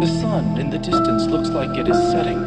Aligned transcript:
The 0.00 0.08
sun 0.08 0.58
in 0.58 0.70
the 0.70 0.78
distance 0.78 1.26
looks 1.26 1.50
like 1.50 1.78
it 1.78 1.86
is 1.88 1.96
setting. 2.10 2.38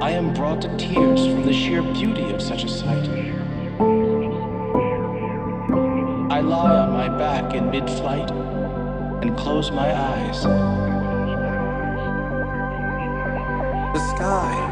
I 0.00 0.10
am 0.12 0.32
brought 0.32 0.62
to 0.62 0.68
tears 0.76 1.26
from 1.26 1.44
the 1.44 1.52
sheer 1.52 1.82
beauty 1.82 2.30
of 2.30 2.40
such 2.40 2.62
a 2.62 2.68
sight. 2.68 3.08
I 6.30 6.40
lie 6.40 6.78
on 6.78 6.92
my 6.92 7.08
back 7.18 7.54
in 7.54 7.72
mid 7.72 7.90
flight 7.90 8.30
and 8.30 9.36
close 9.36 9.72
my 9.72 9.92
eyes. 9.92 10.44
The 13.94 14.14
sky, 14.14 14.65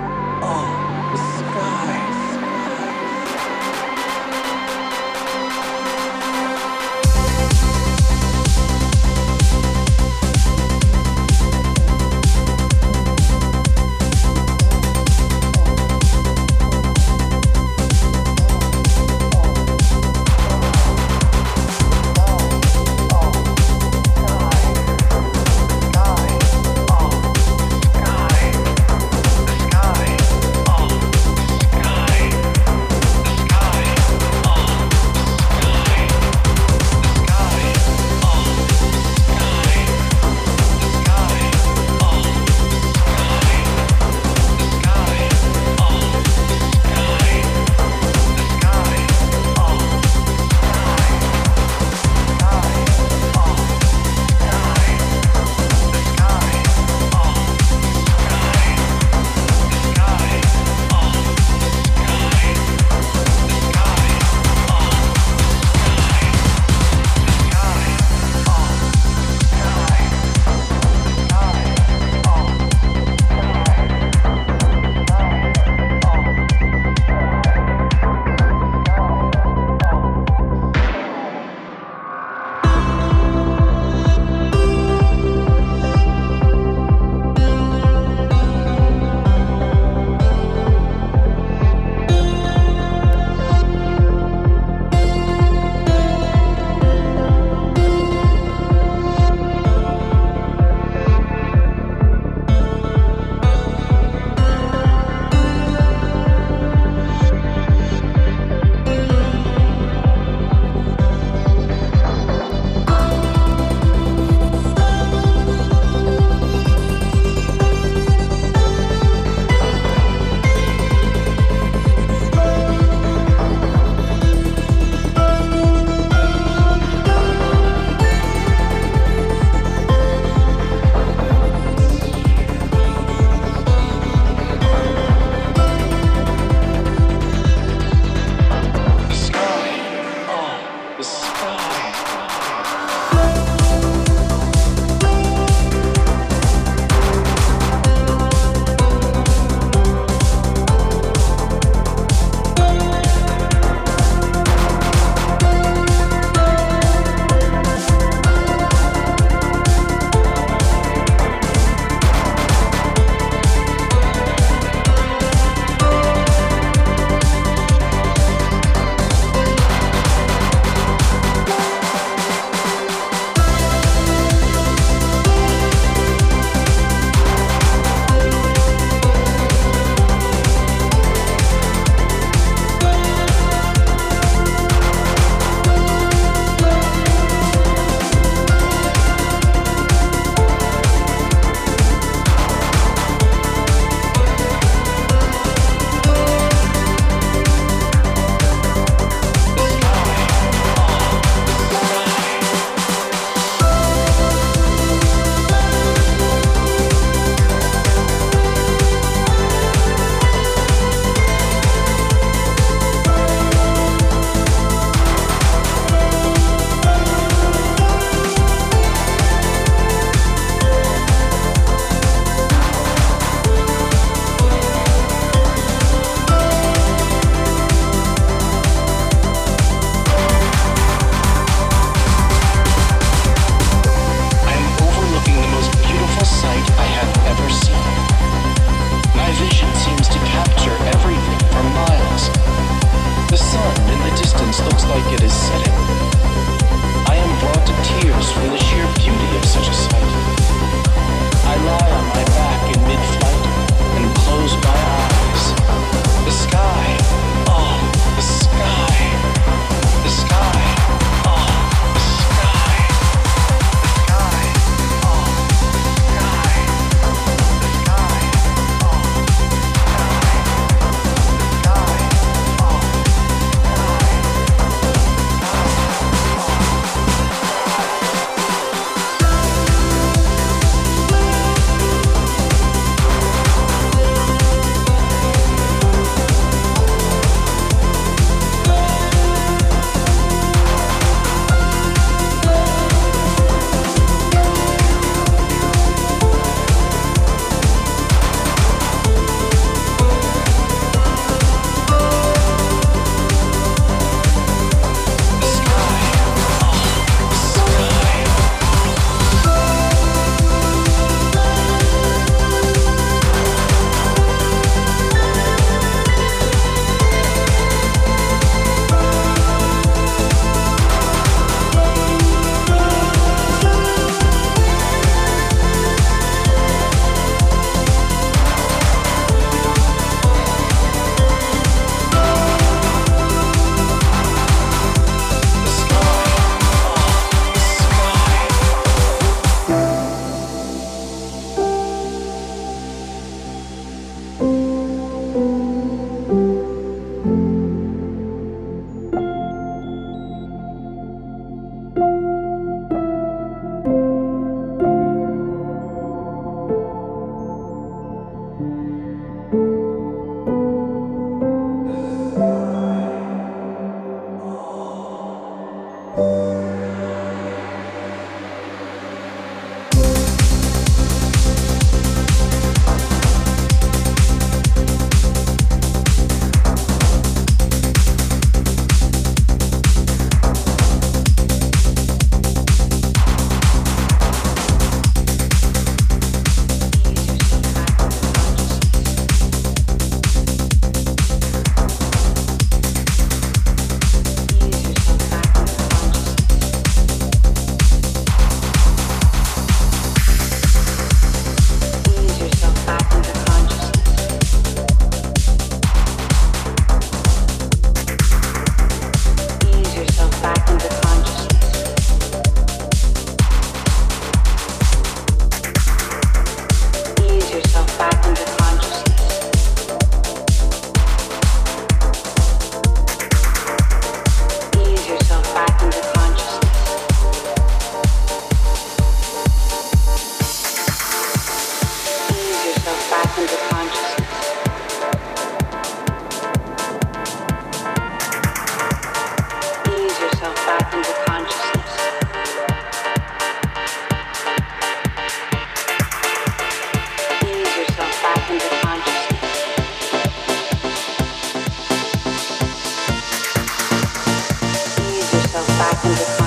back 456.02 456.43